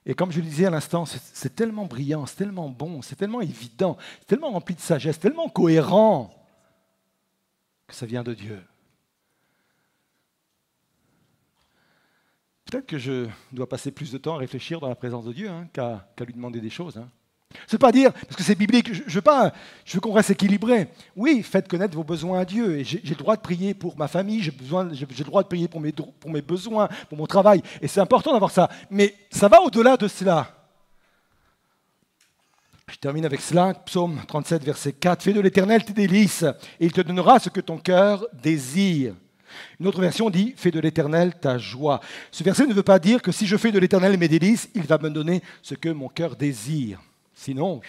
[0.07, 3.41] Et comme je le disais à l'instant, c'est tellement brillant, c'est tellement bon, c'est tellement
[3.41, 6.35] évident, c'est tellement rempli de sagesse, tellement cohérent
[7.87, 8.63] que ça vient de Dieu.
[12.67, 15.49] Peut-être que je dois passer plus de temps à réfléchir dans la présence de Dieu
[15.49, 16.99] hein, qu'à lui demander des choses.
[16.99, 17.11] Hein.
[17.67, 19.53] Ce n'est pas dire, parce que c'est biblique, je, veux, pas,
[19.85, 20.89] je veux qu'on reste équilibré.
[21.17, 22.83] Oui, faites connaître vos besoins à Dieu.
[22.83, 25.93] J'ai le droit de prier pour ma famille, j'ai le droit de prier pour mes,
[25.93, 27.63] pour mes besoins, pour mon travail.
[27.81, 28.69] Et c'est important d'avoir ça.
[28.91, 30.49] Mais ça va au-delà de cela.
[32.91, 35.23] Je termine avec cela, psaume 37, verset 4.
[35.23, 36.45] Fais de l'éternel tes délices,
[36.79, 39.15] et il te donnera ce que ton cœur désire.
[39.81, 42.01] Une autre version dit Fais de l'éternel ta joie.
[42.31, 44.83] Ce verset ne veut pas dire que si je fais de l'éternel mes délices, il
[44.83, 47.01] va me donner ce que mon cœur désire.
[47.45, 47.83] Sinon,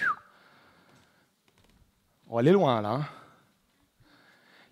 [2.27, 2.89] on va aller loin là.
[2.89, 3.05] Hein.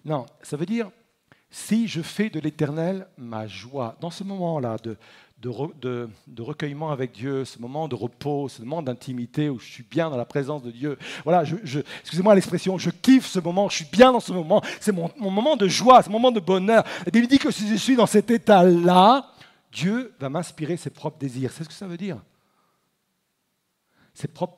[0.04, 0.92] non, ça veut dire,
[1.50, 4.98] si je fais de l'éternel ma joie, dans ce moment-là de,
[5.40, 10.10] de, recueillement avec Dieu, ce moment de repos, ce moment d'intimité où je suis bien
[10.10, 10.98] dans la présence de Dieu.
[11.24, 11.46] Voilà,
[12.02, 15.56] excusez-moi l'expression, je kiffe ce moment, je suis bien dans ce moment, c'est mon, moment
[15.56, 16.84] de joie, ce moment de bonheur.
[17.08, 19.32] Et Bible dit que si je suis dans cet état-là,
[19.72, 21.54] Dieu va m'inspirer ses propres désirs.
[21.54, 22.18] C'est ce que ça veut dire.
[24.14, 24.58] Ses propres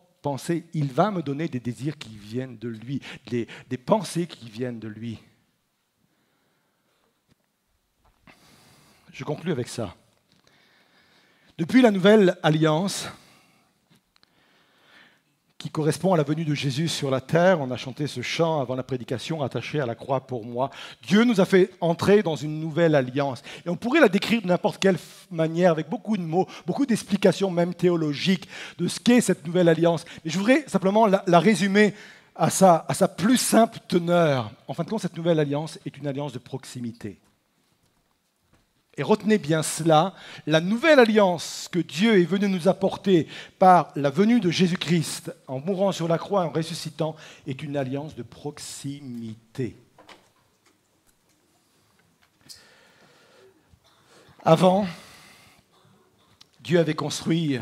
[0.74, 4.80] il va me donner des désirs qui viennent de lui, des, des pensées qui viennent
[4.80, 5.20] de lui.
[9.12, 9.96] Je conclus avec ça.
[11.58, 13.08] Depuis la nouvelle alliance,
[15.65, 17.60] qui correspond à la venue de Jésus sur la terre.
[17.60, 20.69] On a chanté ce chant avant la prédication attaché à la croix pour moi.
[21.08, 23.41] Dieu nous a fait entrer dans une nouvelle alliance.
[23.65, 24.99] Et on pourrait la décrire de n'importe quelle
[25.32, 28.47] manière, avec beaucoup de mots, beaucoup d'explications même théologiques
[28.78, 30.06] de ce qu'est cette nouvelle alliance.
[30.23, 31.95] Mais je voudrais simplement la, résumer
[32.36, 34.51] à sa, à sa plus simple teneur.
[34.67, 37.17] En fin de compte, cette nouvelle alliance est une alliance de proximité.
[38.98, 40.14] Et retenez bien cela,
[40.48, 43.28] la nouvelle alliance que Dieu est venu nous apporter
[43.60, 48.16] par la venue de Jésus-Christ en mourant sur la croix, en ressuscitant, est une alliance
[48.16, 49.76] de proximité.
[54.46, 54.88] Avant,
[56.62, 57.60] Dieu avait construit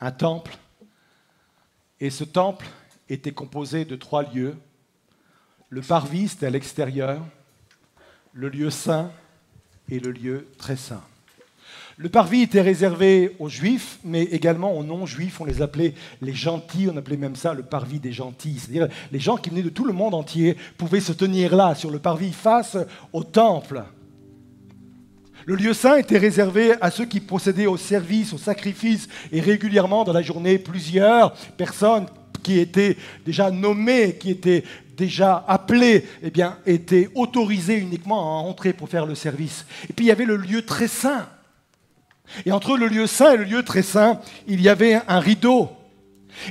[0.00, 0.56] un temple,
[1.98, 2.66] et ce temple
[3.08, 4.56] était composé de trois lieux.
[5.68, 7.24] Le parvis, c'était à l'extérieur,
[8.32, 9.10] le lieu saint
[9.90, 11.02] et le lieu très saint.
[11.96, 15.38] Le parvis était réservé aux juifs, mais également aux non-juifs.
[15.38, 18.58] On les appelait les gentils, on appelait même ça le parvis des gentils.
[18.58, 21.90] C'est-à-dire les gens qui venaient de tout le monde entier pouvaient se tenir là, sur
[21.90, 22.78] le parvis, face
[23.12, 23.84] au temple.
[25.44, 30.04] Le lieu saint était réservé à ceux qui procédaient au service, au sacrifice, et régulièrement
[30.04, 32.06] dans la journée, plusieurs personnes
[32.42, 34.64] qui étaient déjà nommées, qui étaient
[35.00, 39.66] déjà appelés, eh bien, étaient autorisés uniquement à entrer pour faire le service.
[39.88, 41.26] Et puis il y avait le lieu très saint.
[42.46, 45.70] Et entre le lieu saint et le lieu très saint, il y avait un rideau.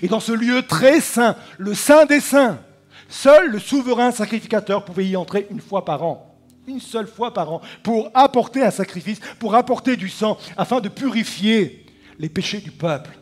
[0.01, 2.59] Et dans ce lieu très saint, le saint des saints,
[3.07, 6.25] seul le souverain sacrificateur pouvait y entrer une fois par an
[6.67, 10.87] une seule fois par an pour apporter un sacrifice, pour apporter du sang, afin de
[10.87, 11.83] purifier
[12.19, 13.17] les péchés du peuple.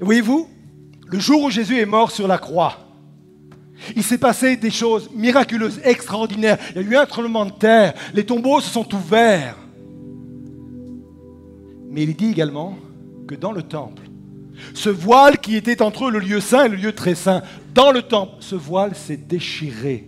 [0.00, 0.48] Et voyez-vous,
[1.06, 2.78] le jour où Jésus est mort sur la croix,
[3.96, 6.58] il s'est passé des choses miraculeuses, extraordinaires.
[6.74, 9.56] Il y a eu un tremblement de terre, les tombeaux se sont ouverts.
[11.88, 12.76] Mais il dit également
[13.26, 14.02] que dans le temple,
[14.74, 17.42] ce voile qui était entre le lieu saint et le lieu très saint,
[17.74, 20.06] dans le temple, ce voile s'est déchiré.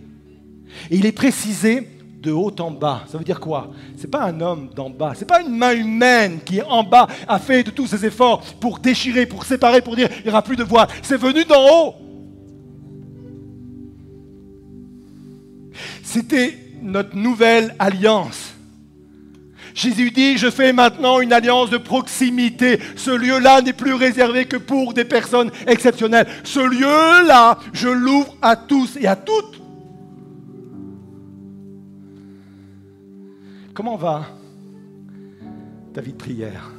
[0.89, 1.89] Et il est précisé
[2.21, 3.03] de haut en bas.
[3.07, 3.71] Ça veut dire quoi?
[3.97, 6.83] Ce n'est pas un homme d'en bas, ce n'est pas une main humaine qui en
[6.83, 10.29] bas a fait de tous ses efforts pour déchirer, pour séparer, pour dire il n'y
[10.29, 10.87] aura plus de voile.
[11.01, 11.95] C'est venu d'en haut.
[16.03, 18.53] C'était notre nouvelle alliance.
[19.73, 22.79] Jésus dit, je fais maintenant une alliance de proximité.
[22.95, 26.27] Ce lieu-là n'est plus réservé que pour des personnes exceptionnelles.
[26.43, 29.61] Ce lieu-là, je l'ouvre à tous et à toutes.
[33.73, 34.27] Comment va
[35.93, 36.71] ta vie de prière?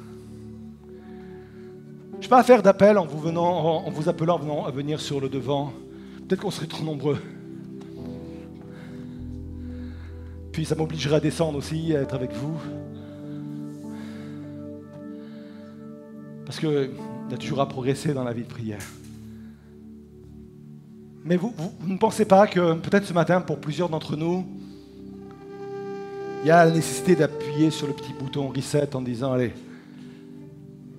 [2.12, 5.20] Je ne vais pas faire d'appel en vous, venant, en vous appelant à venir sur
[5.20, 5.72] le devant.
[6.28, 7.18] Peut-être qu'on serait trop nombreux.
[10.54, 12.56] Puis ça m'obligerait à descendre aussi, à être avec vous.
[16.46, 16.90] Parce qu'il
[17.28, 18.78] y a toujours à progresser dans la vie de prière.
[21.24, 24.46] Mais vous, vous ne pensez pas que peut-être ce matin, pour plusieurs d'entre nous,
[26.44, 29.54] il y a la nécessité d'appuyer sur le petit bouton reset en disant allez,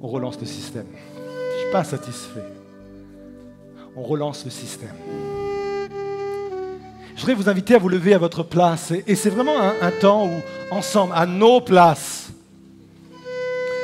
[0.02, 0.88] on relance le système.
[1.16, 2.44] Je ne suis pas satisfait.
[3.96, 4.96] On relance le système.
[7.16, 8.92] Je voudrais vous inviter à vous lever à votre place.
[9.08, 12.30] Et c'est vraiment un, temps où, ensemble, à nos places,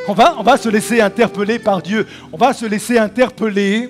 [0.07, 2.05] on va, on va se laisser interpeller par Dieu.
[2.33, 3.89] On va se laisser interpeller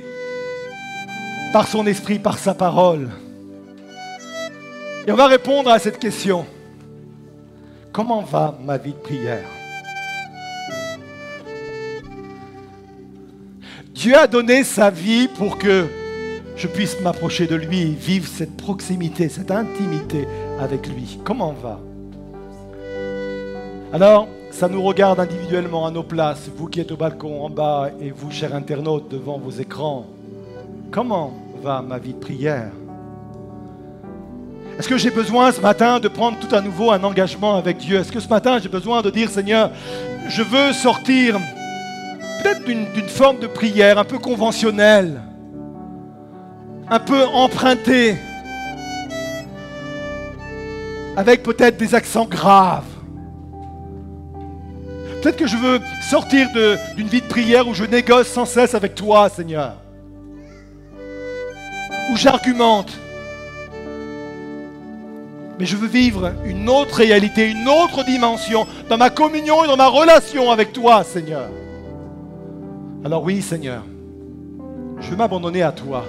[1.54, 3.10] par son esprit, par sa parole.
[5.08, 6.46] Et on va répondre à cette question.
[7.92, 9.48] Comment va ma vie de prière?
[13.90, 15.88] Dieu a donné sa vie pour que
[16.62, 20.28] je puisse m'approcher de lui, vivre cette proximité, cette intimité
[20.60, 21.18] avec lui.
[21.24, 21.80] Comment va?
[23.92, 27.90] Alors, ça nous regarde individuellement à nos places, vous qui êtes au balcon en bas
[28.00, 30.06] et vous, chers internautes, devant vos écrans.
[30.92, 32.72] Comment va ma vie de prière?
[34.78, 37.98] Est-ce que j'ai besoin ce matin de prendre tout à nouveau un engagement avec Dieu?
[37.98, 39.72] Est-ce que ce matin j'ai besoin de dire Seigneur,
[40.28, 41.40] je veux sortir
[42.44, 45.22] peut-être d'une forme de prière un peu conventionnelle,
[46.92, 48.18] un peu empruntée,
[51.16, 52.84] avec peut-être des accents graves.
[55.22, 56.50] Peut-être que je veux sortir
[56.98, 59.76] d'une vie de prière où je négocie sans cesse avec toi, Seigneur.
[62.12, 62.92] Où j'argumente
[65.60, 69.78] mais je veux vivre une autre réalité, une autre dimension dans ma communion et dans
[69.78, 71.52] ma relation avec toi, Seigneur.
[73.06, 73.84] Alors oui, Seigneur,
[75.00, 76.04] je veux m'abandonner à toi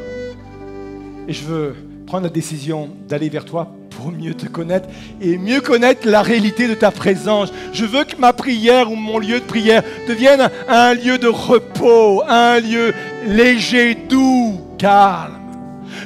[1.29, 1.75] et je veux
[2.07, 4.89] prendre la décision d'aller vers toi pour mieux te connaître
[5.21, 7.53] et mieux connaître la réalité de ta présence.
[7.73, 12.23] Je veux que ma prière ou mon lieu de prière devienne un lieu de repos,
[12.27, 12.93] un lieu
[13.27, 15.39] léger, doux, calme.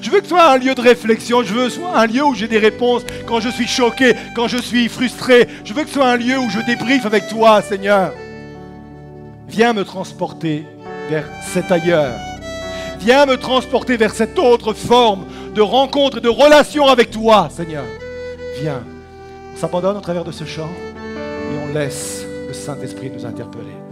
[0.02, 1.42] Je veux que ce soit un lieu de réflexion.
[1.42, 4.14] Je veux que ce soit un lieu où j'ai des réponses quand je suis choqué,
[4.34, 5.48] quand je suis frustré.
[5.64, 8.12] Je veux que ce soit un lieu où je débriefe avec toi, Seigneur.
[9.48, 10.64] Viens me transporter
[11.08, 12.25] vers cet ailleurs.
[13.00, 17.84] Viens me transporter vers cette autre forme de rencontre et de relation avec toi, Seigneur.
[18.60, 18.82] Viens.
[19.54, 23.85] On s'abandonne au travers de ce chant et on laisse le Saint-Esprit nous interpeller.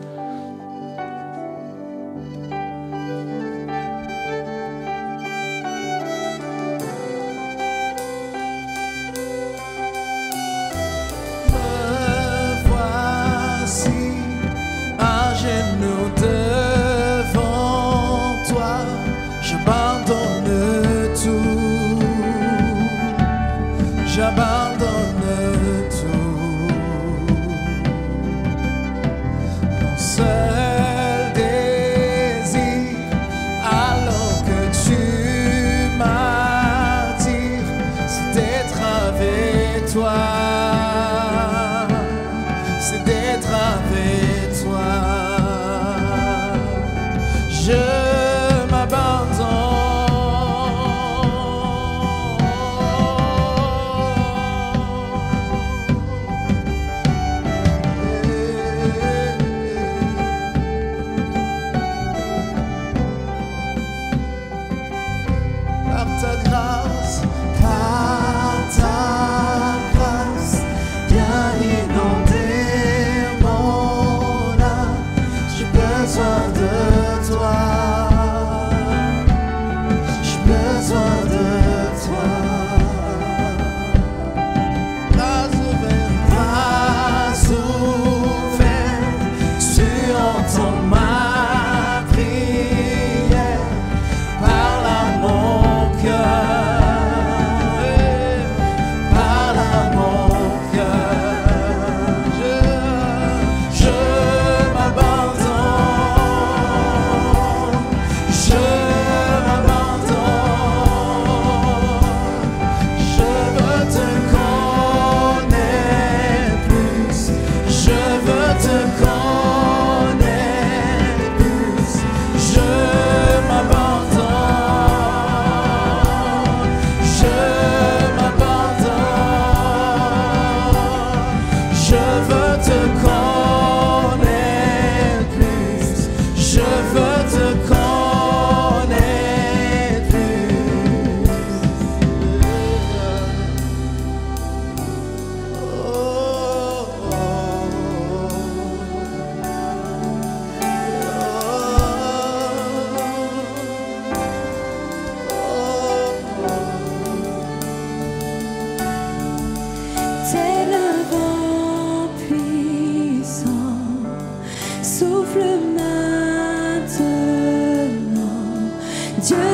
[169.25, 169.54] 就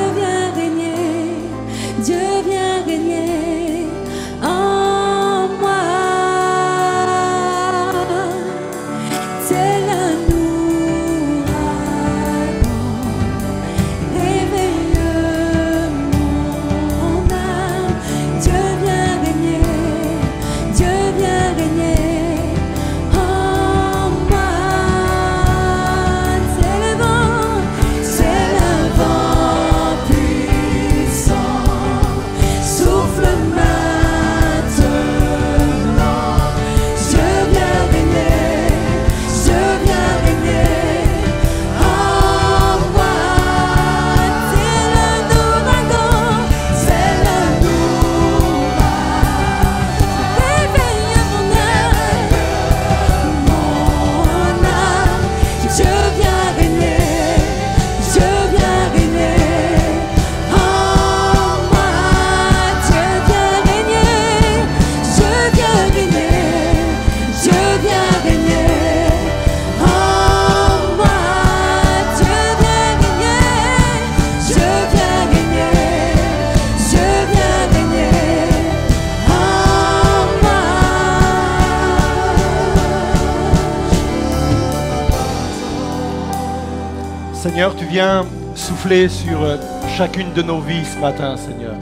[87.43, 89.57] Seigneur, tu viens souffler sur euh,
[89.97, 91.73] chacune de nos vies ce matin, Seigneur.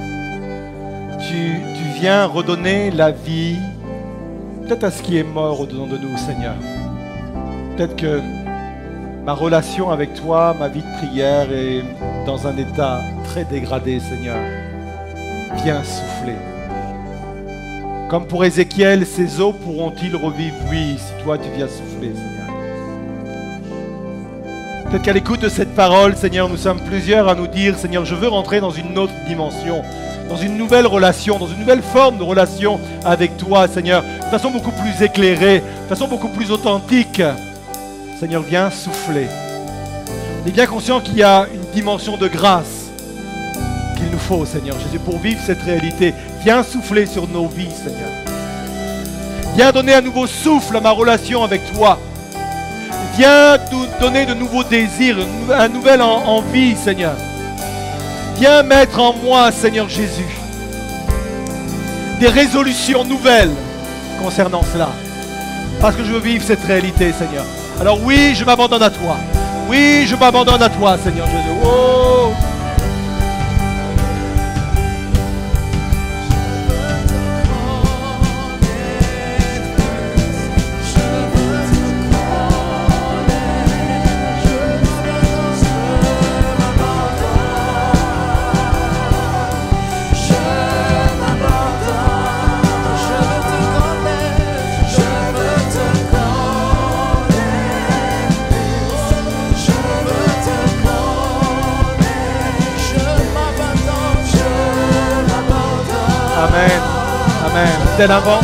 [1.28, 1.60] Tu,
[1.98, 3.56] viens redonner la vie,
[4.62, 6.54] peut-être à ce qui est mort au-dedans de nous, Seigneur.
[7.76, 8.20] Peut-être que
[9.24, 11.82] ma relation avec toi, ma vie de prière est
[12.24, 14.38] dans un état très dégradé, Seigneur.
[15.64, 16.36] Viens souffler.
[18.08, 20.54] Comme pour Ézéchiel, ces eaux pourront-ils revivre?
[20.70, 22.37] Oui, si toi tu viens souffler, Seigneur.
[24.90, 28.14] Peut-être qu'à l'écoute de cette parole, Seigneur, nous sommes plusieurs à nous dire, Seigneur, je
[28.14, 29.82] veux rentrer dans une autre dimension,
[30.30, 34.50] dans une nouvelle relation, dans une nouvelle forme de relation avec toi, Seigneur, de façon
[34.50, 37.20] beaucoup plus éclairée, de façon beaucoup plus authentique.
[38.18, 39.26] Seigneur, viens souffler.
[40.42, 42.86] On est bien conscient qu'il y a une dimension de grâce
[43.94, 46.14] qu'il nous faut, Seigneur Jésus, pour vivre cette réalité.
[46.44, 48.08] Viens souffler sur nos vies, Seigneur.
[49.54, 51.98] Viens donner un nouveau souffle à ma relation avec toi.
[53.18, 55.16] Viens nous donner de nouveaux désirs,
[55.52, 57.14] un nouvel en- envie, Seigneur.
[58.36, 60.28] Viens mettre en moi, Seigneur Jésus,
[62.20, 63.50] des résolutions nouvelles
[64.22, 64.90] concernant cela.
[65.80, 67.44] Parce que je veux vivre cette réalité, Seigneur.
[67.80, 69.16] Alors oui, je m'abandonne à toi.
[69.68, 71.58] Oui, je m'abandonne à toi, Seigneur Jésus.
[71.64, 71.97] Oh
[107.98, 108.06] Amen.
[108.06, 108.40] Tel avant.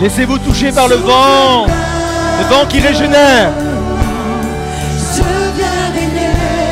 [0.00, 1.66] Laissez-vous toucher par le vent.
[1.66, 3.52] Le vent qui régénère.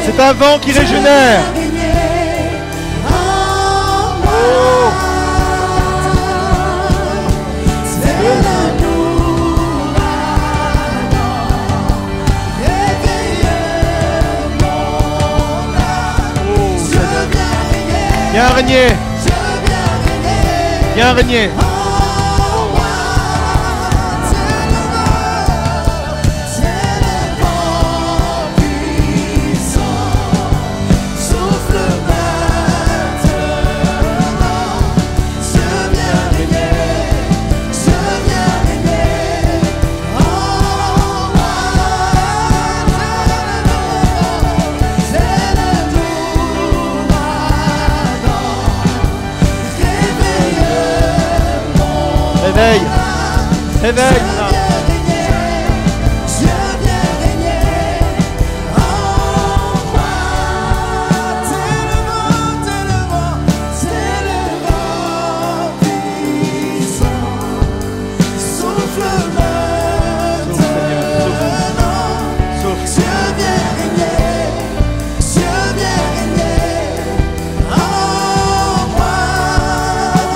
[0.07, 1.43] C'est un vent qui régénère.
[18.39, 18.87] Viens régner.
[20.95, 21.68] Viens régner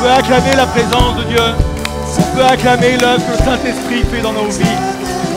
[0.03, 1.02] peut acclamer la présence
[2.43, 4.79] peut acclamer l'œuvre que le Saint-Esprit fait dans nos vies.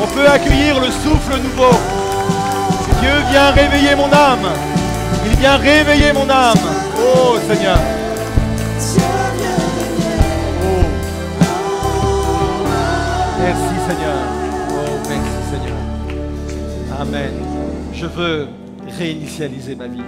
[0.01, 1.75] On peut accueillir le souffle nouveau.
[2.99, 4.49] Dieu vient réveiller mon âme.
[5.25, 6.57] Il vient réveiller mon âme.
[6.97, 7.77] Oh Seigneur.
[10.63, 10.85] Oh.
[13.39, 14.19] Merci Seigneur.
[14.71, 16.99] Oh merci Seigneur.
[16.99, 17.33] Amen.
[17.93, 18.47] Je veux
[18.97, 20.01] réinitialiser ma vie.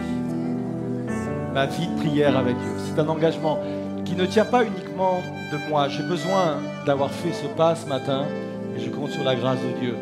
[1.54, 2.72] Ma vie de prière avec Dieu.
[2.88, 3.60] C'est un engagement
[4.04, 5.22] qui ne tient pas uniquement
[5.52, 5.90] de moi.
[5.90, 6.58] J'ai besoin
[6.88, 8.24] d'avoir fait ce pas ce matin
[8.76, 9.96] et je compte sur la grâce de Dieu.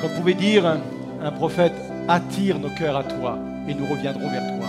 [0.00, 0.78] Comme pouvait dire un,
[1.22, 1.74] un prophète,
[2.08, 4.66] attire nos cœurs à toi et nous reviendrons vers toi.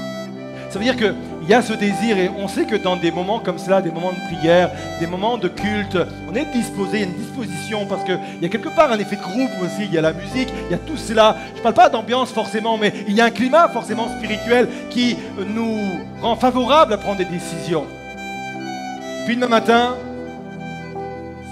[0.70, 3.40] Ça veut dire qu'il y a ce désir et on sait que dans des moments
[3.40, 5.98] comme cela, des moments de prière, des moments de culte,
[6.30, 9.00] on est disposé, il y a une disposition parce qu'il y a quelque part un
[9.00, 11.38] effet de groupe aussi, il y a la musique, il y a tout cela.
[11.54, 15.16] Je ne parle pas d'ambiance forcément, mais il y a un climat forcément spirituel qui
[15.48, 15.80] nous
[16.22, 17.86] rend favorable à prendre des décisions.
[19.26, 19.96] Puis demain matin,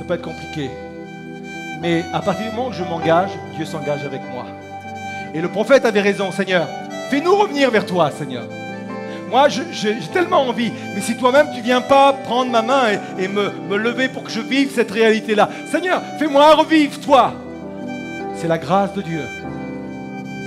[0.03, 0.69] ça peut être compliqué.
[1.81, 4.45] Mais à partir du moment où je m'engage, Dieu s'engage avec moi.
[5.33, 6.67] Et le prophète avait raison, Seigneur.
[7.09, 8.43] Fais-nous revenir vers toi, Seigneur.
[9.29, 12.83] Moi, j'ai tellement envie, mais si toi-même tu viens pas prendre ma main
[13.17, 17.33] et, me, me lever pour que je vive cette réalité-là, Seigneur, fais-moi revivre toi.
[18.35, 19.23] C'est la grâce de Dieu.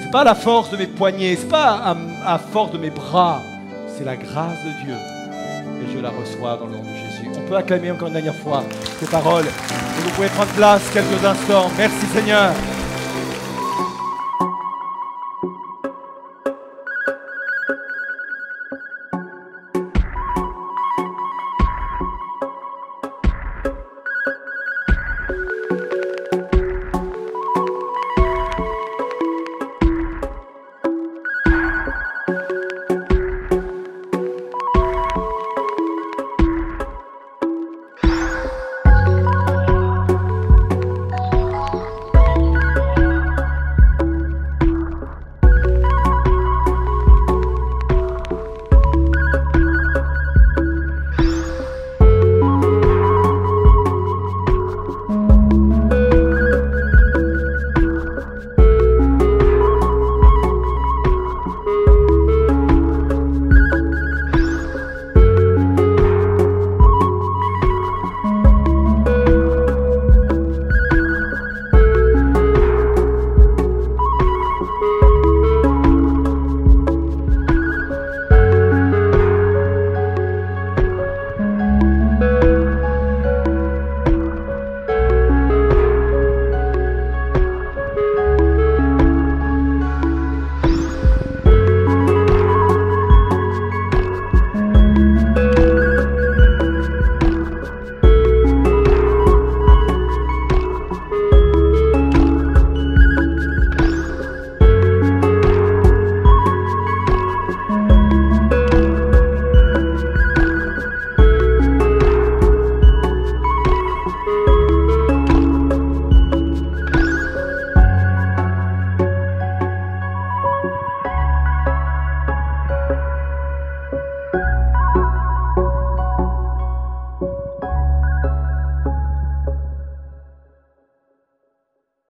[0.02, 3.40] C'est pas la force de mes poignets, c'est pas à, force de mes bras,
[3.88, 4.94] c'est la grâce de Dieu.
[5.82, 6.95] Et je la reçois dans le nom de
[7.46, 8.64] peut acclamer encore une dernière fois
[9.00, 9.46] ces paroles.
[9.46, 11.70] Et vous pouvez prendre place quelques instants.
[11.78, 12.52] Merci Seigneur.